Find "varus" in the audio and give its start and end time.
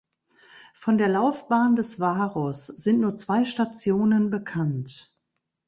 1.99-2.65